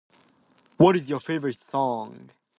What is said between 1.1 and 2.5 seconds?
favorite song?